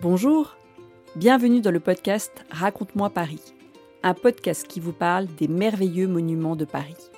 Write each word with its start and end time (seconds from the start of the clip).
Bonjour, 0.00 0.56
bienvenue 1.16 1.60
dans 1.60 1.72
le 1.72 1.80
podcast 1.80 2.30
Raconte-moi 2.52 3.10
Paris, 3.10 3.42
un 4.04 4.14
podcast 4.14 4.68
qui 4.68 4.78
vous 4.78 4.92
parle 4.92 5.26
des 5.26 5.48
merveilleux 5.48 6.06
monuments 6.06 6.54
de 6.54 6.64
Paris. 6.64 7.10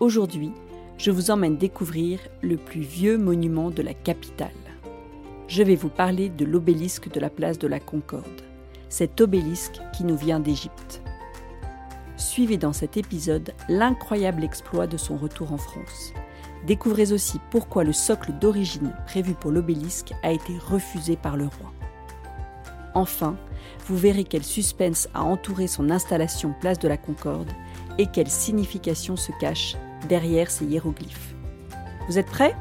Aujourd'hui, 0.00 0.50
je 0.98 1.12
vous 1.12 1.30
emmène 1.30 1.58
découvrir 1.58 2.18
le 2.40 2.56
plus 2.56 2.80
vieux 2.80 3.18
monument 3.18 3.70
de 3.70 3.82
la 3.82 3.94
capitale. 3.94 4.50
Je 5.46 5.62
vais 5.62 5.76
vous 5.76 5.90
parler 5.90 6.28
de 6.28 6.44
l'obélisque 6.44 7.08
de 7.08 7.20
la 7.20 7.30
place 7.30 7.56
de 7.60 7.68
la 7.68 7.78
Concorde, 7.78 8.42
cet 8.88 9.20
obélisque 9.20 9.80
qui 9.96 10.02
nous 10.02 10.16
vient 10.16 10.40
d'Égypte. 10.40 11.02
Suivez 12.16 12.56
dans 12.56 12.72
cet 12.72 12.96
épisode 12.96 13.54
l'incroyable 13.68 14.42
exploit 14.42 14.88
de 14.88 14.96
son 14.96 15.16
retour 15.16 15.52
en 15.52 15.58
France. 15.58 16.12
Découvrez 16.66 17.12
aussi 17.12 17.38
pourquoi 17.52 17.84
le 17.84 17.92
socle 17.92 18.32
d'origine 18.40 18.92
prévu 19.06 19.34
pour 19.34 19.52
l'obélisque 19.52 20.12
a 20.24 20.32
été 20.32 20.58
refusé 20.58 21.14
par 21.14 21.36
le 21.36 21.44
roi. 21.44 21.72
Enfin, 22.94 23.36
vous 23.86 23.96
verrez 23.96 24.24
quel 24.24 24.44
suspense 24.44 25.08
a 25.14 25.22
entouré 25.22 25.66
son 25.66 25.90
installation 25.90 26.54
place 26.60 26.78
de 26.78 26.88
la 26.88 26.96
Concorde 26.96 27.50
et 27.98 28.06
quelle 28.06 28.28
signification 28.28 29.16
se 29.16 29.32
cache 29.40 29.76
derrière 30.08 30.50
ces 30.50 30.66
hiéroglyphes. 30.66 31.34
Vous 32.08 32.18
êtes 32.18 32.26
prêts? 32.26 32.54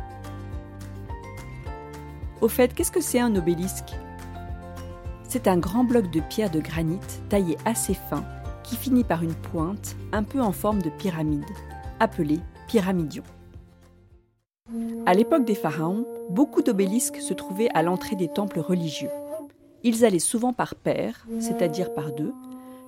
Au 2.40 2.48
fait, 2.48 2.74
qu'est-ce 2.74 2.92
que 2.92 3.02
c'est 3.02 3.20
un 3.20 3.36
obélisque? 3.36 3.94
C'est 5.28 5.48
un 5.48 5.58
grand 5.58 5.84
bloc 5.84 6.12
de 6.12 6.20
pierre 6.20 6.50
de 6.50 6.60
granit 6.60 7.00
taillé 7.30 7.58
assez 7.66 7.94
fin 7.94 8.24
qui 8.64 8.76
finit 8.76 9.04
par 9.04 9.24
une 9.24 9.34
pointe 9.34 9.96
un 10.12 10.24
peu 10.24 10.42
en 10.42 10.52
forme 10.52 10.82
de 10.82 10.90
pyramide, 10.90 11.46
appelée 12.00 12.40
pyramidion. 12.68 13.24
À 15.06 15.14
l'époque 15.14 15.46
des 15.46 15.56
pharaons, 15.56 16.06
beaucoup 16.30 16.62
d'obélisques 16.62 17.18
se 17.18 17.34
trouvaient 17.34 17.70
à 17.74 17.84
l'entrée 17.84 18.16
des 18.16 18.30
temples 18.30 18.60
religieux. 18.60 19.10
Ils 19.84 20.06
allaient 20.06 20.20
souvent 20.20 20.54
par 20.54 20.76
paires, 20.76 21.26
c'est-à-dire 21.40 21.94
par 21.94 22.12
deux, 22.12 22.34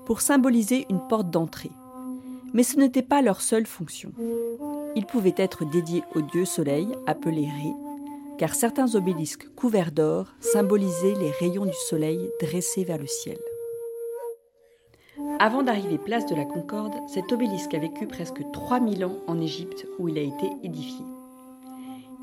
pour 0.05 0.21
symboliser 0.21 0.85
une 0.89 1.05
porte 1.07 1.29
d'entrée. 1.29 1.71
Mais 2.53 2.63
ce 2.63 2.77
n'était 2.77 3.01
pas 3.01 3.21
leur 3.21 3.41
seule 3.41 3.65
fonction. 3.65 4.11
Ils 4.95 5.05
pouvaient 5.05 5.33
être 5.37 5.65
dédiés 5.65 6.03
au 6.15 6.21
dieu 6.21 6.45
soleil, 6.45 6.87
appelé 7.07 7.41
Ré, 7.41 7.73
car 8.37 8.53
certains 8.53 8.93
obélisques 8.95 9.47
couverts 9.55 9.91
d'or 9.91 10.27
symbolisaient 10.39 11.15
les 11.19 11.31
rayons 11.31 11.65
du 11.65 11.73
soleil 11.89 12.29
dressés 12.39 12.83
vers 12.83 12.99
le 12.99 13.07
ciel. 13.07 13.39
Avant 15.39 15.63
d'arriver 15.63 15.97
place 15.97 16.25
de 16.27 16.35
la 16.35 16.45
Concorde, 16.45 16.93
cet 17.07 17.31
obélisque 17.31 17.73
a 17.73 17.79
vécu 17.79 18.07
presque 18.07 18.41
3000 18.53 19.05
ans 19.05 19.17
en 19.27 19.41
Égypte 19.41 19.87
où 19.97 20.07
il 20.07 20.17
a 20.17 20.21
été 20.21 20.47
édifié. 20.63 21.03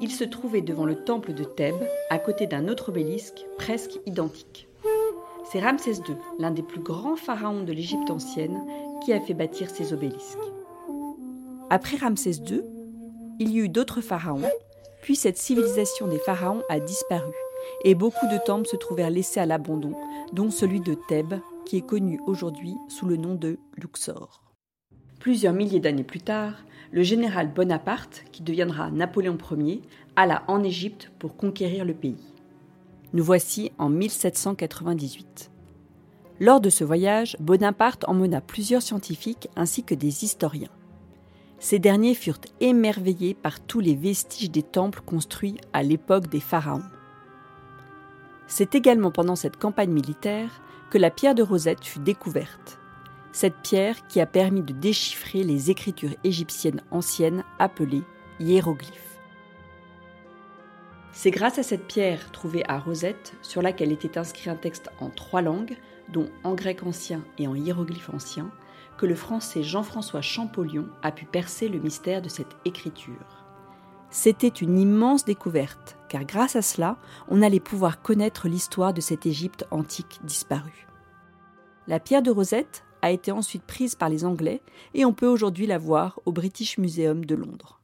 Il 0.01 0.11
se 0.11 0.25
trouvait 0.25 0.63
devant 0.63 0.87
le 0.87 1.05
temple 1.05 1.35
de 1.35 1.45
Thèbes, 1.45 1.87
à 2.09 2.19
côté 2.19 2.47
d'un 2.47 2.69
autre 2.69 2.89
obélisque 2.89 3.45
presque 3.59 3.99
identique. 4.07 4.69
C'est 5.51 5.61
Ramsès 5.61 5.99
II, 6.09 6.17
l'un 6.39 6.53
des 6.53 6.63
plus 6.63 6.81
grands 6.81 7.17
pharaons 7.17 7.65
de 7.65 7.73
l'Égypte 7.73 8.11
ancienne, 8.11 8.61
qui 9.05 9.13
a 9.13 9.21
fait 9.21 9.35
bâtir 9.35 9.69
ces 9.69 9.93
obélisques. 9.93 10.39
Après 11.69 11.97
Ramsès 11.97 12.43
II, 12.49 12.63
il 13.39 13.51
y 13.51 13.59
eut 13.59 13.69
d'autres 13.69 14.01
pharaons, 14.01 14.49
puis 15.03 15.17
cette 15.17 15.39
civilisation 15.39 16.07
des 16.07 16.19
pharaons 16.19 16.63
a 16.69 16.81
disparu, 16.81 17.33
et 17.85 17.95
beaucoup 17.95 18.27
de 18.27 18.39
temples 18.45 18.69
se 18.69 18.77
trouvèrent 18.77 19.11
laissés 19.11 19.41
à 19.41 19.47
l'abandon, 19.47 19.93
dont 20.33 20.51
celui 20.51 20.81
de 20.81 20.95
Thèbes, 21.09 21.41
qui 21.67 21.77
est 21.77 21.87
connu 21.87 22.21
aujourd'hui 22.27 22.75
sous 22.89 23.07
le 23.07 23.17
nom 23.17 23.35
de 23.35 23.59
Luxor. 23.77 24.50
Plusieurs 25.21 25.53
milliers 25.53 25.81
d'années 25.81 26.03
plus 26.03 26.23
tard, 26.23 26.55
le 26.93 27.03
général 27.03 27.53
Bonaparte, 27.53 28.25
qui 28.33 28.43
deviendra 28.43 28.91
Napoléon 28.91 29.37
Ier, 29.55 29.83
alla 30.17 30.45
en 30.49 30.65
Égypte 30.65 31.13
pour 31.19 31.37
conquérir 31.37 31.85
le 31.85 31.93
pays. 31.93 32.33
Nous 33.13 33.23
voici 33.23 33.71
en 33.77 33.91
1798. 33.91 35.51
Lors 36.41 36.63
de 36.63 36.71
ce 36.71 36.85
voyage, 36.85 37.37
Bonaparte 37.39 38.09
emmena 38.09 38.41
plusieurs 38.41 38.81
scientifiques 38.81 39.51
ainsi 39.57 39.85
que 39.85 39.95
des 39.95 40.25
historiens. 40.25 40.71
Ces 41.59 41.79
derniers 41.79 42.15
furent 42.15 42.41
émerveillés 42.61 43.35
par 43.35 43.61
tous 43.61 43.81
les 43.81 43.95
vestiges 43.95 44.51
des 44.51 44.63
temples 44.63 45.03
construits 45.05 45.59
à 45.75 45.83
l'époque 45.83 46.31
des 46.31 46.41
pharaons. 46.41 46.81
C'est 48.47 48.75
également 48.75 49.11
pendant 49.11 49.37
cette 49.37 49.59
campagne 49.59 49.93
militaire 49.93 50.63
que 50.89 50.97
la 50.97 51.11
pierre 51.11 51.35
de 51.35 51.43
Rosette 51.43 51.85
fut 51.85 52.01
découverte 52.01 52.80
cette 53.33 53.57
pierre 53.63 54.07
qui 54.09 54.21
a 54.21 54.27
permis 54.27 54.63
de 54.63 54.73
déchiffrer 54.73 55.45
les 55.45 55.71
écritures 55.71 56.15
égyptiennes 56.25 56.83
anciennes 56.91 57.45
appelées 57.59 58.03
hiéroglyphes. 58.41 59.19
C'est 61.13 61.31
grâce 61.31 61.59
à 61.59 61.63
cette 61.63 61.87
pierre 61.87 62.31
trouvée 62.33 62.63
à 62.69 62.79
Rosette, 62.79 63.35
sur 63.43 63.63
laquelle 63.63 63.93
était 63.93 64.17
inscrit 64.17 64.49
un 64.49 64.57
texte 64.57 64.91
en 65.01 65.11
trois 65.11 65.43
langues, 65.43 65.77
dont 66.09 66.31
en 66.45 66.55
grec 66.55 66.83
ancien 66.83 67.23
et 67.39 67.47
en 67.47 67.55
hiéroglyphe 67.55 68.11
ancien, 68.13 68.51
que 68.97 69.07
le 69.07 69.15
français 69.15 69.63
Jean-François 69.63 70.23
Champollion 70.23 70.89
a 71.03 71.13
pu 71.13 71.25
percer 71.25 71.69
le 71.69 71.79
mystère 71.79 72.23
de 72.23 72.29
cette 72.29 72.57
écriture. 72.65 73.45
C'était 74.11 74.49
une 74.49 74.79
immense 74.79 75.25
découverte, 75.25 75.97
car 76.09 76.25
grâce 76.25 76.57
à 76.57 76.63
cela, 76.63 76.97
on 77.29 77.43
allait 77.43 77.61
pouvoir 77.61 78.03
connaître 78.03 78.49
l'histoire 78.49 78.93
de 78.93 79.01
cette 79.01 79.27
Égypte 79.27 79.67
antique 79.71 80.21
disparue. 80.25 80.87
La 81.87 82.01
pierre 82.01 82.23
de 82.23 82.31
Rosette 82.31 82.85
a 83.03 83.11
été 83.11 83.33
ensuite 83.33 83.63
prise 83.63 83.95
par 83.95 84.09
les 84.09 84.25
Anglais 84.25 84.61
et 84.95 85.05
on 85.05 85.13
peut 85.13 85.27
aujourd'hui 85.27 85.67
la 85.67 85.79
voir 85.79 86.21
au 86.27 86.33
British 86.33 86.79
Museum 86.79 87.25
de 87.25 87.35
Londres. 87.35 87.81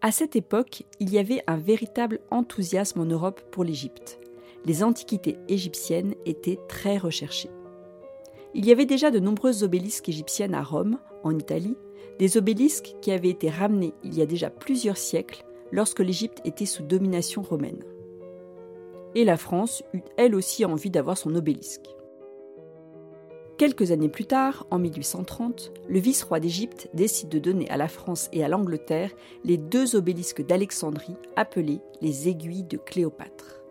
À 0.00 0.12
cette 0.12 0.36
époque, 0.36 0.82
il 1.00 1.10
y 1.10 1.18
avait 1.18 1.42
un 1.46 1.56
véritable 1.56 2.20
enthousiasme 2.30 3.00
en 3.00 3.06
Europe 3.06 3.40
pour 3.50 3.64
l'Égypte. 3.64 4.20
Les 4.66 4.82
antiquités 4.82 5.38
égyptiennes 5.48 6.14
étaient 6.26 6.58
très 6.68 6.98
recherchées. 6.98 7.50
Il 8.52 8.66
y 8.66 8.72
avait 8.72 8.86
déjà 8.86 9.10
de 9.10 9.18
nombreuses 9.18 9.62
obélisques 9.62 10.08
égyptiennes 10.08 10.54
à 10.54 10.62
Rome, 10.62 10.98
en 11.22 11.36
Italie, 11.38 11.76
des 12.18 12.36
obélisques 12.36 12.94
qui 13.00 13.10
avaient 13.10 13.30
été 13.30 13.48
ramenés 13.48 13.94
il 14.04 14.14
y 14.14 14.22
a 14.22 14.26
déjà 14.26 14.50
plusieurs 14.50 14.96
siècles 14.96 15.44
lorsque 15.72 16.00
l'Égypte 16.00 16.40
était 16.44 16.66
sous 16.66 16.82
domination 16.82 17.42
romaine. 17.42 17.82
Et 19.14 19.24
la 19.24 19.36
France 19.36 19.82
eut 19.92 20.02
elle 20.16 20.34
aussi 20.34 20.64
envie 20.64 20.90
d'avoir 20.90 21.16
son 21.16 21.34
obélisque. 21.34 21.88
Quelques 23.56 23.92
années 23.92 24.08
plus 24.08 24.24
tard, 24.24 24.66
en 24.72 24.80
1830, 24.80 25.72
le 25.88 26.00
vice-roi 26.00 26.40
d'Égypte 26.40 26.88
décide 26.92 27.28
de 27.28 27.38
donner 27.38 27.70
à 27.70 27.76
la 27.76 27.86
France 27.86 28.28
et 28.32 28.42
à 28.42 28.48
l'Angleterre 28.48 29.12
les 29.44 29.58
deux 29.58 29.94
obélisques 29.94 30.44
d'Alexandrie 30.44 31.14
appelés 31.36 31.78
les 32.00 32.28
aiguilles 32.28 32.64
de 32.64 32.76
Cléopâtre. 32.76 33.62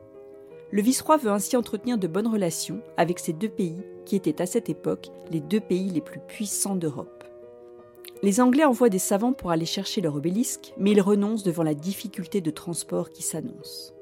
Le 0.72 0.82
vice-roi 0.82 1.18
veut 1.18 1.32
ainsi 1.32 1.58
entretenir 1.58 1.98
de 1.98 2.08
bonnes 2.08 2.28
relations 2.28 2.82
avec 2.96 3.20
ces 3.20 3.34
deux 3.34 3.50
pays 3.50 3.84
qui 4.06 4.16
étaient 4.16 4.42
à 4.42 4.46
cette 4.46 4.70
époque 4.70 5.10
les 5.32 5.42
deux 5.42 5.60
pays 5.60 5.90
les 5.90 6.02
plus 6.02 6.22
puissants 6.30 6.78
d'Europe. 6.78 7.26
Les 8.22 8.40
Anglais 8.40 8.64
envoient 8.64 8.88
des 8.88 9.00
savants 9.00 9.34
pour 9.34 9.52
aller 9.52 9.66
chercher 9.66 10.00
leur 10.00 10.16
obélisque, 10.16 10.74
mais 10.78 10.92
ils 10.92 11.02
renoncent 11.02 11.44
devant 11.44 11.64
la 11.64 11.76
difficulté 11.76 12.40
de 12.40 12.52
transport 12.52 13.10
qui 13.10 13.22
s'annonce. 13.22 13.94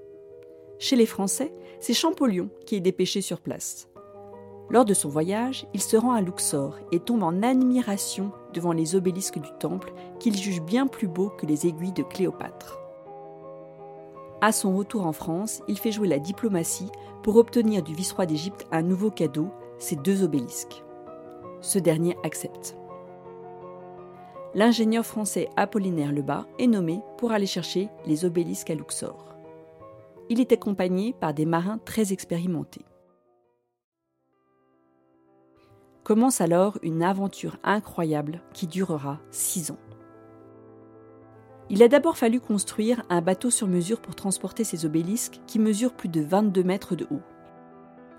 Chez 0.77 0.95
les 0.95 1.07
Français, 1.07 1.51
c'est 1.79 1.95
Champollion 1.95 2.49
qui 2.67 2.75
est 2.75 2.81
dépêché 2.81 3.21
sur 3.21 3.41
place. 3.41 3.87
Lors 4.71 4.85
de 4.85 4.93
son 4.93 5.09
voyage, 5.09 5.67
il 5.73 5.81
se 5.81 5.97
rend 5.97 6.13
à 6.13 6.21
Luxor 6.21 6.77
et 6.93 7.01
tombe 7.01 7.23
en 7.23 7.43
admiration 7.43 8.31
devant 8.53 8.71
les 8.71 8.95
obélisques 8.95 9.39
du 9.39 9.49
temple 9.59 9.91
qu'il 10.17 10.37
juge 10.37 10.61
bien 10.61 10.87
plus 10.87 11.09
beaux 11.09 11.29
que 11.29 11.45
les 11.45 11.67
aiguilles 11.67 11.91
de 11.91 12.03
Cléopâtre. 12.03 12.79
À 14.39 14.53
son 14.53 14.77
retour 14.77 15.05
en 15.05 15.11
France, 15.11 15.61
il 15.67 15.77
fait 15.77 15.91
jouer 15.91 16.07
la 16.07 16.19
diplomatie 16.19 16.89
pour 17.21 17.35
obtenir 17.35 17.83
du 17.83 17.93
vice-roi 17.93 18.25
d'Égypte 18.25 18.65
un 18.71 18.81
nouveau 18.81 19.11
cadeau, 19.11 19.49
ces 19.77 19.97
deux 19.97 20.23
obélisques. 20.23 20.83
Ce 21.59 21.77
dernier 21.77 22.15
accepte. 22.23 22.77
L'ingénieur 24.55 25.05
français 25.05 25.49
Apollinaire 25.57 26.13
Lebas 26.13 26.45
est 26.59 26.67
nommé 26.67 27.01
pour 27.17 27.33
aller 27.33 27.45
chercher 27.45 27.89
les 28.05 28.23
obélisques 28.23 28.69
à 28.69 28.75
Luxor. 28.75 29.35
Il 30.29 30.39
est 30.39 30.53
accompagné 30.53 31.13
par 31.19 31.33
des 31.33 31.45
marins 31.45 31.79
très 31.83 32.13
expérimentés. 32.13 32.85
Commence 36.03 36.41
alors 36.41 36.79
une 36.81 37.03
aventure 37.03 37.57
incroyable 37.63 38.41
qui 38.53 38.65
durera 38.65 39.19
six 39.29 39.69
ans. 39.69 39.77
Il 41.69 41.83
a 41.83 41.87
d'abord 41.87 42.17
fallu 42.17 42.39
construire 42.39 43.03
un 43.09 43.21
bateau 43.21 43.49
sur 43.49 43.67
mesure 43.67 44.01
pour 44.01 44.15
transporter 44.15 44.63
ces 44.63 44.85
obélisques 44.85 45.39
qui 45.45 45.59
mesurent 45.59 45.93
plus 45.93 46.09
de 46.09 46.21
22 46.21 46.63
mètres 46.63 46.95
de 46.95 47.05
haut. 47.11 47.21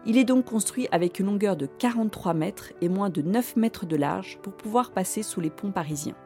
Il 0.06 0.16
est 0.16 0.24
donc 0.24 0.44
construit 0.44 0.88
avec 0.92 1.18
une 1.18 1.26
longueur 1.26 1.56
de 1.56 1.66
43 1.66 2.34
mètres 2.34 2.72
et 2.80 2.88
moins 2.88 3.10
de 3.10 3.20
9 3.20 3.56
mètres 3.56 3.84
de 3.84 3.96
large 3.96 4.38
pour 4.42 4.56
pouvoir 4.56 4.92
passer 4.92 5.22
sous 5.22 5.40
les 5.40 5.50
ponts 5.50 5.72
parisiens. 5.72 6.16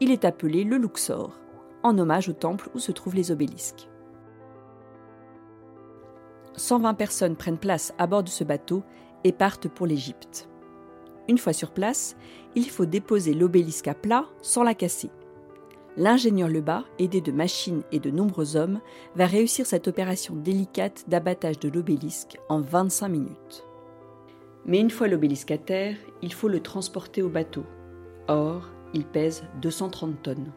Il 0.00 0.10
est 0.10 0.24
appelé 0.24 0.64
le 0.64 0.76
Luxor, 0.76 1.38
en 1.82 1.98
hommage 1.98 2.28
au 2.28 2.34
temple 2.34 2.68
où 2.74 2.78
se 2.78 2.92
trouvent 2.92 3.16
les 3.16 3.30
obélisques. 3.30 3.88
120 6.56 6.94
personnes 6.94 7.36
prennent 7.36 7.58
place 7.58 7.94
à 7.98 8.06
bord 8.06 8.22
de 8.22 8.28
ce 8.28 8.44
bateau 8.44 8.82
et 9.24 9.32
partent 9.32 9.68
pour 9.68 9.86
l'Égypte. 9.86 10.47
Une 11.28 11.38
fois 11.38 11.52
sur 11.52 11.70
place, 11.70 12.16
il 12.54 12.68
faut 12.70 12.86
déposer 12.86 13.34
l'obélisque 13.34 13.88
à 13.88 13.94
plat 13.94 14.26
sans 14.42 14.62
la 14.62 14.74
casser. 14.74 15.10
l'ingénieur 15.96 16.48
Lebas, 16.48 16.84
aidé 17.00 17.20
de 17.20 17.32
machines 17.32 17.82
et 17.90 17.98
de 17.98 18.10
nombreux 18.10 18.56
hommes, 18.56 18.80
va 19.16 19.26
réussir 19.26 19.66
cette 19.66 19.88
opération 19.88 20.36
délicate 20.36 21.04
d'abattage 21.08 21.58
de 21.58 21.68
l'obélisque 21.68 22.38
en 22.48 22.60
25 22.60 23.08
minutes. 23.08 23.64
Mais 24.64 24.78
une 24.78 24.90
fois 24.90 25.08
l'obélisque 25.08 25.50
à 25.50 25.58
terre, 25.58 25.96
il 26.22 26.32
faut 26.32 26.48
le 26.48 26.60
transporter 26.60 27.20
au 27.20 27.28
bateau. 27.28 27.64
Or, 28.28 28.68
il 28.94 29.04
pèse 29.04 29.44
230 29.60 30.22
tonnes. 30.22 30.52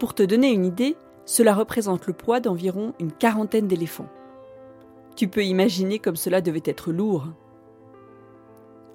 Pour 0.00 0.14
te 0.14 0.22
donner 0.22 0.50
une 0.50 0.64
idée, 0.64 0.96
cela 1.24 1.54
représente 1.54 2.06
le 2.06 2.14
poids 2.14 2.40
d'environ 2.40 2.94
une 2.98 3.12
quarantaine 3.12 3.68
d'éléphants. 3.68 4.08
Tu 5.14 5.28
peux 5.28 5.44
imaginer 5.44 5.98
comme 5.98 6.16
cela 6.16 6.40
devait 6.40 6.62
être 6.64 6.90
lourd. 6.90 7.28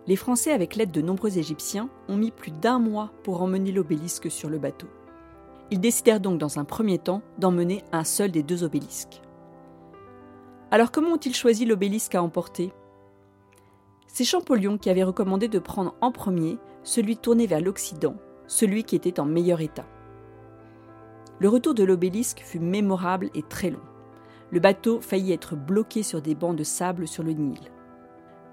Les 0.07 0.15
Français, 0.15 0.51
avec 0.51 0.75
l'aide 0.75 0.91
de 0.91 1.01
nombreux 1.01 1.37
Égyptiens, 1.37 1.89
ont 2.07 2.17
mis 2.17 2.31
plus 2.31 2.51
d'un 2.51 2.77
mois 2.77 3.11
pour 3.23 3.41
emmener 3.41 3.71
l'obélisque 3.71 4.29
sur 4.29 4.49
le 4.49 4.59
bateau. 4.59 4.87
Ils 5.71 5.79
décidèrent 5.79 6.19
donc 6.19 6.37
dans 6.37 6.59
un 6.59 6.63
premier 6.63 6.99
temps 6.99 7.23
d'emmener 7.39 7.83
un 7.91 8.03
seul 8.03 8.31
des 8.31 8.43
deux 8.43 8.63
obélisques. 8.63 9.21
Alors 10.69 10.91
comment 10.91 11.13
ont-ils 11.13 11.35
choisi 11.35 11.65
l'obélisque 11.65 12.13
à 12.13 12.21
emporter? 12.21 12.71
C'est 14.07 14.23
Champollion 14.23 14.77
qui 14.77 14.91
avait 14.91 15.03
recommandé 15.03 15.47
de 15.47 15.59
prendre 15.59 15.95
en 16.01 16.11
premier 16.11 16.59
celui 16.83 17.17
tourné 17.17 17.47
vers 17.47 17.61
l'Occident, 17.61 18.15
celui 18.45 18.83
qui 18.83 18.95
était 18.95 19.19
en 19.19 19.25
meilleur 19.25 19.59
état. 19.61 19.87
Le 21.39 21.49
retour 21.49 21.73
de 21.73 21.83
l'obélisque 21.83 22.41
fut 22.45 22.59
mémorable 22.59 23.29
et 23.33 23.41
très 23.41 23.71
long. 23.71 23.81
Le 24.51 24.59
bateau 24.59 25.01
faillit 25.01 25.33
être 25.33 25.55
bloqué 25.55 26.03
sur 26.03 26.21
des 26.21 26.35
bancs 26.35 26.55
de 26.55 26.63
sable 26.63 27.07
sur 27.07 27.23
le 27.23 27.33
Nil. 27.33 27.59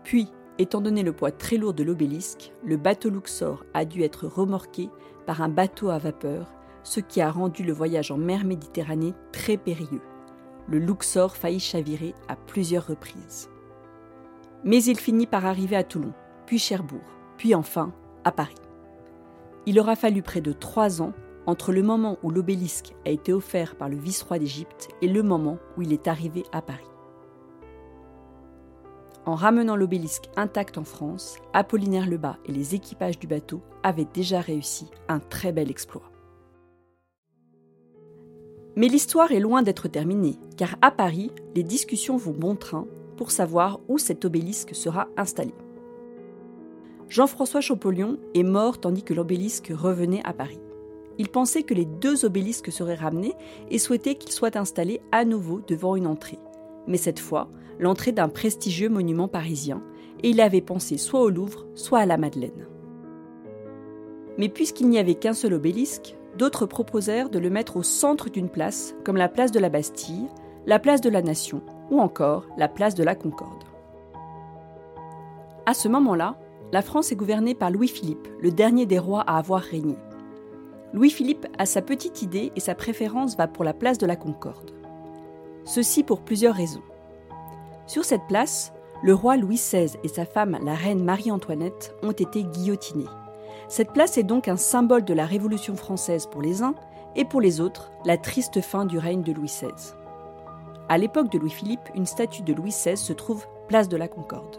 Puis, 0.03 0.33
étant 0.59 0.81
donné 0.81 1.03
le 1.03 1.13
poids 1.13 1.31
très 1.31 1.57
lourd 1.57 1.75
de 1.75 1.83
l'obélisque, 1.83 2.53
le 2.65 2.77
bateau 2.77 3.11
Luxor 3.11 3.65
a 3.75 3.85
dû 3.85 4.03
être 4.03 4.27
remorqué 4.27 4.91
par 5.27 5.43
un 5.43 5.49
bateau 5.49 5.91
à 5.91 5.99
vapeur, 5.99 6.53
ce 6.83 7.01
qui 7.01 7.21
a 7.21 7.31
rendu 7.31 7.63
le 7.63 7.73
voyage 7.73 8.11
en 8.11 8.19
mer 8.19 8.45
Méditerranée 8.45 9.15
très 9.33 9.57
périlleux. 9.57 10.03
Le 10.69 10.79
Luxor 10.79 11.37
faillit 11.37 11.61
chavirer 11.61 12.15
à 12.29 12.37
plusieurs 12.37 12.87
reprises. 12.87 13.49
Mais 14.65 14.83
il 14.85 14.99
finit 14.99 15.27
par 15.27 15.47
arriver 15.47 15.77
à 15.77 15.85
Toulon, 15.85 16.13
puis 16.47 16.59
Cherbourg, 16.59 17.01
puis 17.37 17.55
enfin 17.55 17.93
à 18.25 18.33
Paris. 18.33 18.55
Il 19.67 19.79
aura 19.81 19.97
fallu 19.97 20.23
près 20.23 20.41
de 20.41 20.53
trois 20.53 21.03
ans 21.03 21.13
entre 21.47 21.73
le 21.73 21.83
moment 21.83 22.19
où 22.23 22.31
l'obélisque 22.31 22.95
a 23.07 23.11
été 23.11 23.33
offert 23.33 23.75
par 23.77 23.89
le 23.89 23.97
vice-roi 23.97 24.39
d'Égypte 24.39 24.89
et 25.01 25.09
le 25.09 25.23
moment 25.23 25.59
où 25.77 25.83
il 25.83 25.93
est 25.93 26.07
arrivé 26.07 26.45
à 26.53 26.63
Paris. 26.63 26.92
En 29.25 29.37
ramenant 29.37 29.77
l'obélisque 29.77 30.29
intact 30.37 30.79
en 30.79 30.85
France, 30.85 31.37
Apollinaire 31.53 32.09
Lebas 32.09 32.39
et 32.47 32.53
les 32.53 32.75
équipages 32.75 33.21
du 33.21 33.29
bateau 33.29 33.61
avaient 33.85 34.09
déjà 34.13 34.41
réussi 34.41 34.87
un 35.09 35.21
très 35.21 35.53
bel 35.53 35.71
exploit. 35.71 36.11
Mais 38.75 38.89
l'histoire 38.89 39.31
est 39.31 39.41
loin 39.41 39.63
d'être 39.63 39.87
terminée, 39.87 40.39
car 40.57 40.77
à 40.83 40.91
Paris, 40.91 41.31
les 41.55 41.63
discussions 41.63 42.17
vont 42.17 42.33
bon 42.33 42.57
train 42.57 42.87
pour 43.17 43.31
savoir 43.31 43.79
où 43.87 43.99
cet 43.99 44.25
obélisque 44.25 44.75
sera 44.75 45.09
installé. 45.17 45.55
Jean-François 47.09 47.61
Champollion 47.61 48.19
est 48.35 48.43
mort 48.43 48.81
tandis 48.81 49.05
que 49.05 49.15
l'obélisque 49.15 49.71
revenait 49.73 50.23
à 50.25 50.33
Paris. 50.33 50.59
Il 51.19 51.29
pensait 51.29 51.63
que 51.63 51.75
les 51.75 51.85
deux 51.85 52.25
obélisques 52.25 52.73
seraient 52.73 52.95
ramenés 52.95 53.35
et 53.71 53.79
souhaitait 53.79 54.15
qu'ils 54.15 54.33
soient 54.33 54.57
installés 54.57 55.03
à 55.13 55.25
nouveau 55.27 55.61
devant 55.69 55.95
une 55.95 56.07
entrée. 56.07 56.39
Mais 56.87 56.97
cette 56.97 57.21
fois, 57.21 57.49
l'entrée 57.79 58.13
d'un 58.13 58.29
prestigieux 58.29 58.89
monument 58.89 59.29
parisien, 59.29 59.83
et 60.23 60.31
il 60.31 60.41
avait 60.41 60.61
pensé 60.61 60.99
soit 60.99 61.21
au 61.21 61.31
Louvre, 61.31 61.67
soit 61.75 62.01
à 62.01 62.07
la 62.07 62.17
Madeleine. 62.17 62.67
Mais 64.39 64.49
puisqu'il 64.49 64.89
n'y 64.89 64.99
avait 64.99 65.15
qu'un 65.15 65.35
seul 65.35 65.55
obélisque, 65.55 66.17
d'autres 66.39 66.67
proposèrent 66.67 67.31
de 67.31 67.39
le 67.39 67.51
mettre 67.51 67.77
au 67.77 67.83
centre 67.83 68.31
d'une 68.31 68.49
place, 68.49 68.95
comme 69.05 69.17
la 69.17 69.29
place 69.29 69.53
de 69.53 69.59
la 69.59 69.69
Bastille, 69.69 70.29
la 70.67 70.79
place 70.79 71.01
de 71.01 71.11
la 71.11 71.23
Nation 71.23 71.63
ou 71.91 72.01
encore 72.01 72.47
la 72.57 72.69
place 72.69 72.95
de 72.95 73.05
la 73.05 73.15
Concorde. 73.15 73.65
À 75.67 75.75
ce 75.75 75.89
moment-là, 75.89 76.39
la 76.73 76.83
France 76.83 77.13
est 77.13 77.17
gouvernée 77.17 77.55
par 77.55 77.71
Louis-Philippe, 77.71 78.29
le 78.41 78.51
dernier 78.51 78.87
des 78.87 78.99
rois 78.99 79.23
à 79.23 79.37
avoir 79.37 79.61
régné. 79.61 79.97
Louis-Philippe 80.95 81.47
a 81.59 81.67
sa 81.67 81.83
petite 81.83 82.23
idée 82.23 82.53
et 82.57 82.61
sa 82.61 82.75
préférence 82.75 83.37
va 83.37 83.47
pour 83.47 83.65
la 83.65 83.75
place 83.75 83.99
de 83.99 84.07
la 84.07 84.17
Concorde. 84.17 84.71
Ceci 85.65 86.03
pour 86.03 86.21
plusieurs 86.23 86.55
raisons. 86.55 86.83
Sur 87.87 88.05
cette 88.05 88.27
place, 88.27 88.73
le 89.03 89.15
roi 89.15 89.37
Louis 89.37 89.57
XVI 89.57 89.97
et 90.03 90.09
sa 90.09 90.25
femme, 90.25 90.59
la 90.63 90.75
reine 90.75 91.05
Marie-Antoinette, 91.05 91.95
ont 92.03 92.13
été 92.13 92.43
guillotinés. 92.43 93.09
Cette 93.69 93.93
place 93.93 94.19
est 94.19 94.23
donc 94.23 94.49
un 94.49 94.57
symbole 94.57 95.05
de 95.05 95.15
la 95.15 95.25
Révolution 95.25 95.77
française 95.77 96.27
pour 96.27 96.43
les 96.43 96.63
uns 96.63 96.75
et 97.17 97.25
pour 97.25 97.41
les 97.41 97.61
autres, 97.61 97.93
la 98.05 98.19
triste 98.19 98.61
fin 98.61 98.85
du 98.85 98.99
règne 98.99 99.23
de 99.23 99.33
Louis 99.33 99.47
XVI. 99.47 99.95
À 100.89 100.99
l'époque 100.99 101.31
de 101.31 101.39
Louis-Philippe, 101.39 101.89
une 101.95 102.07
statue 102.07 102.43
de 102.43 102.53
Louis 102.53 102.71
XVI 102.71 102.97
se 102.97 103.13
trouve 103.13 103.47
place 103.69 103.89
de 103.89 103.97
la 103.97 104.09
Concorde. 104.09 104.57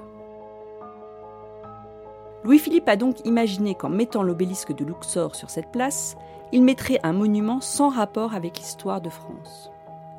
Louis-Philippe 2.44 2.90
a 2.90 2.96
donc 2.96 3.26
imaginé 3.26 3.76
qu'en 3.76 3.90
mettant 3.90 4.24
l'obélisque 4.24 4.74
de 4.74 4.84
Luxor 4.84 5.36
sur 5.36 5.50
cette 5.50 5.72
place, 5.72 6.16
il 6.52 6.64
mettrait 6.64 7.00
un 7.04 7.14
monument 7.14 7.62
sans 7.62 7.90
rapport 7.90 8.34
avec 8.34 8.58
l'histoire 8.58 9.02
de 9.02 9.10
France. 9.10 9.73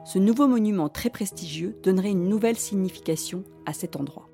Ce 0.04 0.18
nouveau 0.18 0.46
monument 0.46 0.90
très 0.90 1.08
prestigieux 1.08 1.76
donnerait 1.82 2.10
une 2.10 2.28
nouvelle 2.28 2.56
signification 2.56 3.42
à 3.64 3.72
cet 3.72 3.96
endroit. 3.96 4.28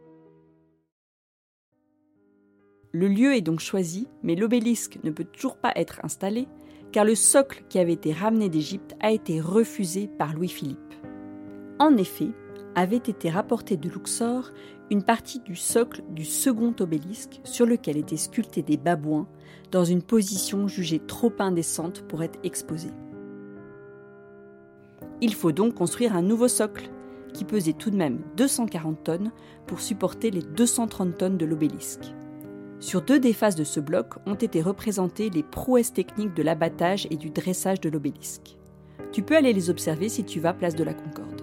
Le 2.92 3.06
lieu 3.06 3.34
est 3.36 3.40
donc 3.40 3.60
choisi, 3.60 4.08
mais 4.24 4.34
l'obélisque 4.34 4.98
ne 5.04 5.12
peut 5.12 5.24
toujours 5.24 5.56
pas 5.56 5.72
être 5.76 6.00
installé, 6.02 6.48
car 6.90 7.04
le 7.04 7.14
socle 7.14 7.62
qui 7.68 7.78
avait 7.78 7.92
été 7.92 8.12
ramené 8.12 8.48
d'Égypte 8.48 8.96
a 8.98 9.12
été 9.12 9.40
refusé 9.40 10.08
par 10.08 10.34
Louis-Philippe. 10.34 10.94
En 11.78 11.96
effet, 11.96 12.30
avait 12.74 12.96
été 12.96 13.30
rapporté 13.30 13.76
de 13.76 13.88
Luxor 13.88 14.50
une 14.90 15.04
partie 15.04 15.38
du 15.38 15.54
socle 15.54 16.02
du 16.10 16.24
second 16.24 16.74
obélisque 16.80 17.40
sur 17.44 17.64
lequel 17.64 17.96
étaient 17.96 18.16
sculptés 18.16 18.62
des 18.62 18.76
babouins 18.76 19.28
dans 19.70 19.84
une 19.84 20.02
position 20.02 20.66
jugée 20.66 20.98
trop 20.98 21.32
indécente 21.38 22.02
pour 22.08 22.24
être 22.24 22.40
exposée. 22.42 22.90
Il 25.22 25.34
faut 25.34 25.52
donc 25.52 25.74
construire 25.74 26.16
un 26.16 26.22
nouveau 26.22 26.48
socle 26.48 26.90
qui 27.34 27.44
pesait 27.44 27.74
tout 27.74 27.90
de 27.90 27.96
même 27.96 28.20
240 28.36 29.04
tonnes 29.04 29.32
pour 29.66 29.80
supporter 29.80 30.30
les 30.30 30.42
230 30.42 31.16
tonnes 31.16 31.36
de 31.36 31.46
l'obélisque. 31.46 32.14
Sur 32.80 33.02
deux 33.02 33.20
des 33.20 33.34
faces 33.34 33.56
de 33.56 33.64
ce 33.64 33.78
bloc 33.78 34.14
ont 34.26 34.34
été 34.34 34.62
représentées 34.62 35.28
les 35.28 35.42
prouesses 35.42 35.92
techniques 35.92 36.34
de 36.34 36.42
l'abattage 36.42 37.06
et 37.10 37.16
du 37.16 37.28
dressage 37.28 37.80
de 37.80 37.90
l'obélisque. 37.90 38.56
Tu 39.12 39.22
peux 39.22 39.36
aller 39.36 39.52
les 39.52 39.68
observer 39.68 40.08
si 40.08 40.24
tu 40.24 40.40
vas 40.40 40.54
place 40.54 40.74
de 40.74 40.84
la 40.84 40.94
Concorde. 40.94 41.42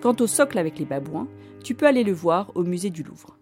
Quant 0.00 0.14
au 0.20 0.28
socle 0.28 0.58
avec 0.58 0.78
les 0.78 0.84
babouins, 0.84 1.26
tu 1.64 1.74
peux 1.74 1.86
aller 1.86 2.04
le 2.04 2.12
voir 2.12 2.52
au 2.54 2.62
musée 2.62 2.90
du 2.90 3.02
Louvre. 3.02 3.36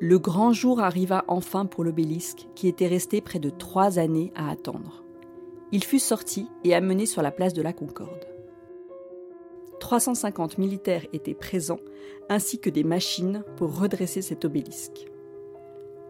Le 0.00 0.18
grand 0.18 0.54
jour 0.54 0.80
arriva 0.80 1.26
enfin 1.28 1.66
pour 1.66 1.84
l'obélisque 1.84 2.48
qui 2.54 2.68
était 2.68 2.86
resté 2.86 3.20
près 3.20 3.38
de 3.38 3.50
trois 3.50 3.98
années 3.98 4.32
à 4.34 4.48
attendre. 4.48 5.04
Il 5.72 5.84
fut 5.84 6.00
sorti 6.00 6.48
et 6.64 6.74
amené 6.74 7.06
sur 7.06 7.22
la 7.22 7.30
place 7.30 7.54
de 7.54 7.62
la 7.62 7.72
Concorde. 7.72 8.26
350 9.78 10.58
militaires 10.58 11.06
étaient 11.12 11.34
présents, 11.34 11.80
ainsi 12.28 12.58
que 12.58 12.70
des 12.70 12.84
machines 12.84 13.44
pour 13.56 13.78
redresser 13.78 14.20
cet 14.20 14.44
obélisque. 14.44 15.06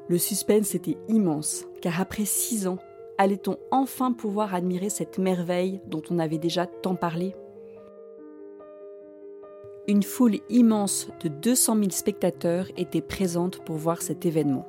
Le 0.08 0.18
suspense 0.18 0.74
était 0.74 0.98
immense, 1.08 1.66
car 1.80 2.00
après 2.00 2.24
six 2.24 2.66
ans, 2.66 2.78
allait-on 3.16 3.58
enfin 3.70 4.12
pouvoir 4.12 4.54
admirer 4.54 4.88
cette 4.88 5.18
merveille 5.18 5.80
dont 5.86 6.02
on 6.10 6.18
avait 6.18 6.38
déjà 6.38 6.66
tant 6.66 6.94
parlé? 6.94 7.34
Une 9.86 10.02
foule 10.02 10.38
immense 10.48 11.08
de 11.22 11.28
200 11.28 11.76
000 11.76 11.90
spectateurs 11.90 12.66
était 12.76 13.00
présente 13.00 13.62
pour 13.64 13.76
voir 13.76 14.02
cet 14.02 14.24
événement. 14.24 14.66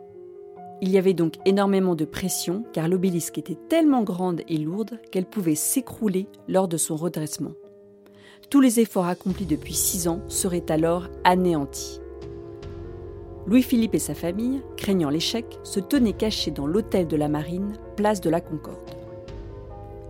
Il 0.83 0.89
y 0.89 0.97
avait 0.97 1.13
donc 1.13 1.35
énormément 1.45 1.93
de 1.93 2.05
pression 2.05 2.63
car 2.73 2.87
l'obélisque 2.87 3.37
était 3.37 3.57
tellement 3.69 4.01
grande 4.01 4.41
et 4.47 4.57
lourde 4.57 4.99
qu'elle 5.11 5.27
pouvait 5.27 5.53
s'écrouler 5.53 6.27
lors 6.47 6.67
de 6.67 6.77
son 6.77 6.95
redressement. 6.95 7.51
Tous 8.49 8.61
les 8.61 8.79
efforts 8.79 9.05
accomplis 9.05 9.45
depuis 9.45 9.75
six 9.75 10.07
ans 10.07 10.21
seraient 10.27 10.69
alors 10.71 11.07
anéantis. 11.23 12.01
Louis-Philippe 13.45 13.95
et 13.95 13.99
sa 13.99 14.15
famille, 14.15 14.61
craignant 14.75 15.09
l'échec, 15.09 15.45
se 15.63 15.79
tenaient 15.79 16.13
cachés 16.13 16.51
dans 16.51 16.67
l'hôtel 16.67 17.07
de 17.07 17.15
la 17.15 17.29
Marine, 17.29 17.73
place 17.95 18.19
de 18.19 18.29
la 18.29 18.41
Concorde. 18.41 18.77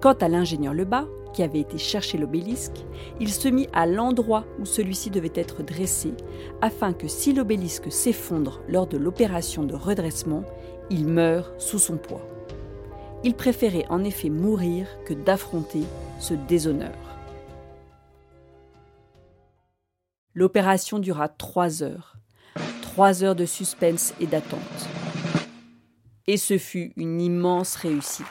Quant 0.01 0.13
à 0.13 0.29
l'ingénieur 0.29 0.73
Lebas, 0.73 1.05
qui 1.33 1.43
avait 1.43 1.59
été 1.59 1.77
chercher 1.77 2.17
l'obélisque, 2.17 2.85
il 3.19 3.31
se 3.31 3.47
mit 3.47 3.67
à 3.73 3.85
l'endroit 3.85 4.45
où 4.59 4.65
celui-ci 4.65 5.09
devait 5.09 5.31
être 5.35 5.63
dressé, 5.63 6.13
afin 6.61 6.93
que 6.93 7.07
si 7.07 7.33
l'obélisque 7.33 7.91
s'effondre 7.91 8.61
lors 8.67 8.88
de 8.88 8.97
l'opération 8.97 9.63
de 9.63 9.75
redressement, 9.75 10.43
il 10.89 11.07
meure 11.07 11.53
sous 11.57 11.79
son 11.79 11.97
poids. 11.97 12.25
Il 13.23 13.35
préférait 13.35 13.85
en 13.89 14.03
effet 14.03 14.29
mourir 14.29 14.88
que 15.05 15.13
d'affronter 15.13 15.83
ce 16.19 16.33
déshonneur. 16.33 16.95
L'opération 20.33 21.00
dura 21.00 21.27
trois 21.27 21.83
heures 21.83 22.15
Trois 22.81 23.23
heures 23.23 23.35
de 23.35 23.45
suspense 23.45 24.13
et 24.19 24.27
d'attente. 24.27 24.59
Et 26.27 26.38
ce 26.38 26.57
fut 26.57 26.91
une 26.97 27.21
immense 27.21 27.75
réussite. 27.75 28.25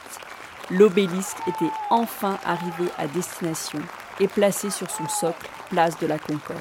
L'obélisque 0.71 1.39
était 1.49 1.73
enfin 1.91 2.39
arrivé 2.45 2.91
à 2.97 3.09
destination 3.09 3.81
et 4.21 4.29
placé 4.29 4.71
sur 4.71 4.89
son 4.89 5.09
socle, 5.09 5.51
place 5.69 5.99
de 5.99 6.07
la 6.07 6.19
Concorde. 6.19 6.61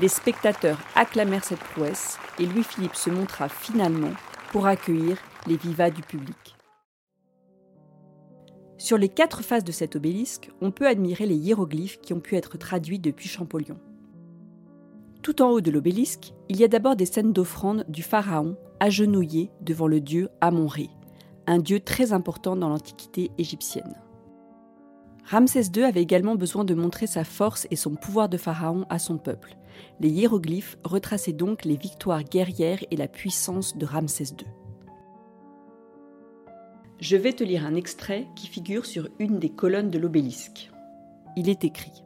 Les 0.00 0.08
spectateurs 0.08 0.78
acclamèrent 0.94 1.44
cette 1.44 1.58
prouesse 1.58 2.18
et 2.38 2.46
Louis-Philippe 2.46 2.94
se 2.94 3.10
montra 3.10 3.50
finalement 3.50 4.12
pour 4.50 4.66
accueillir 4.66 5.18
les 5.46 5.56
vivas 5.56 5.90
du 5.90 6.00
public. 6.00 6.56
Sur 8.78 8.96
les 8.96 9.10
quatre 9.10 9.42
faces 9.42 9.64
de 9.64 9.72
cet 9.72 9.96
obélisque, 9.96 10.50
on 10.62 10.70
peut 10.70 10.86
admirer 10.86 11.26
les 11.26 11.36
hiéroglyphes 11.36 12.00
qui 12.00 12.14
ont 12.14 12.20
pu 12.20 12.36
être 12.36 12.56
traduits 12.56 13.00
depuis 13.00 13.28
Champollion. 13.28 13.78
Tout 15.20 15.42
en 15.42 15.50
haut 15.50 15.60
de 15.60 15.70
l'obélisque, 15.70 16.32
il 16.48 16.56
y 16.56 16.64
a 16.64 16.68
d'abord 16.68 16.96
des 16.96 17.04
scènes 17.04 17.32
d'offrande 17.34 17.84
du 17.88 18.02
pharaon 18.02 18.56
agenouillé 18.80 19.50
devant 19.60 19.88
le 19.88 20.00
dieu 20.00 20.28
Amon-Ré, 20.40 20.88
un 21.48 21.58
dieu 21.58 21.80
très 21.80 22.12
important 22.12 22.56
dans 22.56 22.68
l'Antiquité 22.68 23.30
égyptienne. 23.38 23.94
Ramsès 25.24 25.70
II 25.74 25.82
avait 25.82 26.02
également 26.02 26.36
besoin 26.36 26.64
de 26.64 26.74
montrer 26.74 27.06
sa 27.06 27.24
force 27.24 27.66
et 27.70 27.76
son 27.76 27.94
pouvoir 27.94 28.28
de 28.28 28.36
pharaon 28.36 28.84
à 28.90 28.98
son 28.98 29.16
peuple. 29.16 29.56
Les 30.00 30.10
hiéroglyphes 30.10 30.76
retraçaient 30.84 31.32
donc 31.32 31.64
les 31.64 31.76
victoires 31.76 32.22
guerrières 32.22 32.84
et 32.90 32.96
la 32.96 33.08
puissance 33.08 33.76
de 33.76 33.86
Ramsès 33.86 34.24
II. 34.24 34.46
Je 37.00 37.16
vais 37.16 37.32
te 37.32 37.44
lire 37.44 37.64
un 37.64 37.76
extrait 37.76 38.26
qui 38.36 38.46
figure 38.46 38.84
sur 38.84 39.08
une 39.18 39.38
des 39.38 39.50
colonnes 39.50 39.90
de 39.90 39.98
l'obélisque. 39.98 40.70
Il 41.36 41.48
est 41.48 41.64
écrit 41.64 42.04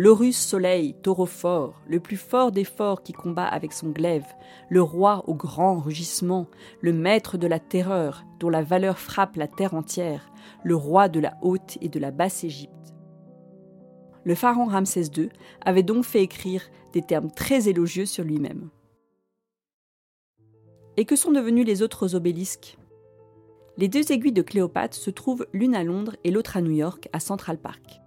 L'Horus 0.00 0.36
Soleil, 0.36 0.94
taureau 1.02 1.26
fort, 1.26 1.82
le 1.88 1.98
plus 1.98 2.16
fort 2.16 2.52
des 2.52 2.62
forts 2.62 3.02
qui 3.02 3.12
combat 3.12 3.46
avec 3.46 3.72
son 3.72 3.88
glaive, 3.88 4.26
le 4.68 4.80
roi 4.80 5.24
au 5.26 5.34
grand 5.34 5.80
rugissement, 5.80 6.46
le 6.80 6.92
maître 6.92 7.36
de 7.36 7.48
la 7.48 7.58
terreur, 7.58 8.22
dont 8.38 8.48
la 8.48 8.62
valeur 8.62 9.00
frappe 9.00 9.34
la 9.34 9.48
terre 9.48 9.74
entière, 9.74 10.30
le 10.62 10.76
roi 10.76 11.08
de 11.08 11.18
la 11.18 11.36
haute 11.42 11.78
et 11.80 11.88
de 11.88 11.98
la 11.98 12.12
basse 12.12 12.44
Égypte. 12.44 12.94
Le 14.22 14.36
pharaon 14.36 14.66
Ramsès 14.66 15.10
II 15.16 15.30
avait 15.62 15.82
donc 15.82 16.04
fait 16.04 16.22
écrire 16.22 16.62
des 16.92 17.02
termes 17.02 17.32
très 17.32 17.68
élogieux 17.68 18.06
sur 18.06 18.22
lui-même. 18.22 18.70
Et 20.96 21.06
que 21.06 21.16
sont 21.16 21.32
devenus 21.32 21.66
les 21.66 21.82
autres 21.82 22.14
obélisques? 22.14 22.78
Les 23.76 23.88
deux 23.88 24.12
aiguilles 24.12 24.30
de 24.30 24.42
Cléopâtre 24.42 24.96
se 24.96 25.10
trouvent 25.10 25.46
l'une 25.52 25.74
à 25.74 25.82
Londres 25.82 26.14
et 26.22 26.30
l'autre 26.30 26.56
à 26.56 26.60
New 26.60 26.70
York, 26.70 27.08
à 27.12 27.18
Central 27.18 27.58
Park. 27.58 28.00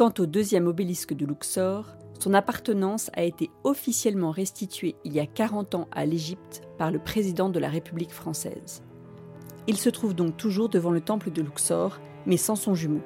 Quant 0.00 0.14
au 0.18 0.24
deuxième 0.24 0.66
obélisque 0.66 1.12
de 1.12 1.26
Luxor, 1.26 1.84
son 2.18 2.32
appartenance 2.32 3.10
a 3.12 3.22
été 3.22 3.50
officiellement 3.64 4.30
restituée 4.30 4.96
il 5.04 5.12
y 5.12 5.20
a 5.20 5.26
40 5.26 5.74
ans 5.74 5.88
à 5.92 6.06
l'Égypte 6.06 6.62
par 6.78 6.90
le 6.90 6.98
président 6.98 7.50
de 7.50 7.58
la 7.58 7.68
République 7.68 8.10
française. 8.10 8.82
Il 9.66 9.76
se 9.76 9.90
trouve 9.90 10.14
donc 10.14 10.38
toujours 10.38 10.70
devant 10.70 10.90
le 10.90 11.02
temple 11.02 11.30
de 11.30 11.42
Luxor, 11.42 12.00
mais 12.24 12.38
sans 12.38 12.56
son 12.56 12.74
jumeau. 12.74 13.02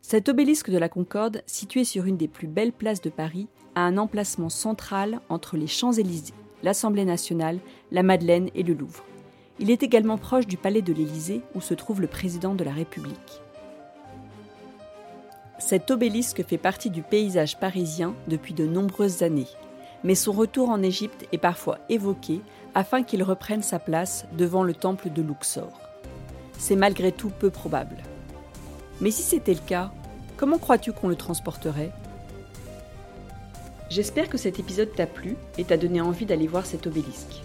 Cet 0.00 0.30
obélisque 0.30 0.70
de 0.70 0.78
la 0.78 0.88
Concorde, 0.88 1.42
situé 1.44 1.84
sur 1.84 2.06
une 2.06 2.16
des 2.16 2.26
plus 2.26 2.48
belles 2.48 2.72
places 2.72 3.02
de 3.02 3.10
Paris, 3.10 3.48
a 3.74 3.82
un 3.82 3.98
emplacement 3.98 4.48
central 4.48 5.20
entre 5.28 5.58
les 5.58 5.66
Champs-Élysées, 5.66 6.32
l'Assemblée 6.62 7.04
nationale, 7.04 7.58
la 7.90 8.02
Madeleine 8.02 8.48
et 8.54 8.62
le 8.62 8.72
Louvre. 8.72 9.04
Il 9.58 9.70
est 9.70 9.82
également 9.82 10.18
proche 10.18 10.46
du 10.46 10.56
palais 10.56 10.82
de 10.82 10.92
l'Élysée 10.92 11.42
où 11.54 11.60
se 11.60 11.74
trouve 11.74 12.00
le 12.00 12.06
président 12.06 12.54
de 12.54 12.64
la 12.64 12.72
République. 12.72 13.42
Cet 15.58 15.90
obélisque 15.90 16.44
fait 16.44 16.58
partie 16.58 16.90
du 16.90 17.02
paysage 17.02 17.58
parisien 17.58 18.14
depuis 18.26 18.54
de 18.54 18.66
nombreuses 18.66 19.22
années, 19.22 19.46
mais 20.02 20.14
son 20.14 20.32
retour 20.32 20.70
en 20.70 20.82
Égypte 20.82 21.26
est 21.32 21.38
parfois 21.38 21.78
évoqué 21.88 22.40
afin 22.74 23.02
qu'il 23.02 23.22
reprenne 23.22 23.62
sa 23.62 23.78
place 23.78 24.26
devant 24.32 24.64
le 24.64 24.74
temple 24.74 25.10
de 25.10 25.22
Luxor. 25.22 25.80
C'est 26.58 26.76
malgré 26.76 27.12
tout 27.12 27.30
peu 27.30 27.50
probable. 27.50 27.98
Mais 29.00 29.10
si 29.10 29.22
c'était 29.22 29.54
le 29.54 29.60
cas, 29.60 29.92
comment 30.36 30.58
crois-tu 30.58 30.92
qu'on 30.92 31.08
le 31.08 31.16
transporterait? 31.16 31.92
J'espère 33.90 34.28
que 34.28 34.38
cet 34.38 34.58
épisode 34.58 34.94
t'a 34.94 35.06
plu 35.06 35.36
et 35.58 35.64
t'a 35.64 35.76
donné 35.76 36.00
envie 36.00 36.24
d'aller 36.24 36.46
voir 36.46 36.64
cet 36.64 36.86
obélisque 36.86 37.42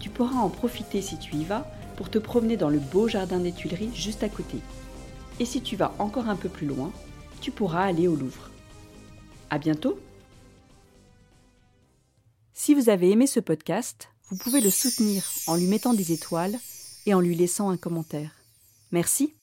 tu 0.00 0.10
pourras 0.10 0.40
en 0.40 0.48
profiter 0.48 1.02
si 1.02 1.18
tu 1.18 1.36
y 1.36 1.44
vas 1.44 1.70
pour 1.96 2.10
te 2.10 2.18
promener 2.18 2.56
dans 2.56 2.70
le 2.70 2.80
beau 2.80 3.06
jardin 3.06 3.38
des 3.38 3.52
Tuileries 3.52 3.94
juste 3.94 4.22
à 4.22 4.28
côté. 4.28 4.58
Et 5.38 5.44
si 5.44 5.60
tu 5.60 5.76
vas 5.76 5.94
encore 5.98 6.28
un 6.28 6.36
peu 6.36 6.48
plus 6.48 6.66
loin, 6.66 6.90
tu 7.40 7.50
pourras 7.50 7.84
aller 7.84 8.08
au 8.08 8.16
Louvre. 8.16 8.50
À 9.50 9.58
bientôt! 9.58 10.00
Si 12.52 12.74
vous 12.74 12.88
avez 12.88 13.10
aimé 13.10 13.26
ce 13.26 13.40
podcast, 13.40 14.08
vous 14.28 14.36
pouvez 14.36 14.60
le 14.60 14.70
soutenir 14.70 15.24
en 15.46 15.56
lui 15.56 15.66
mettant 15.66 15.94
des 15.94 16.12
étoiles 16.12 16.58
et 17.06 17.14
en 17.14 17.20
lui 17.20 17.34
laissant 17.34 17.70
un 17.70 17.76
commentaire. 17.76 18.32
Merci. 18.92 19.34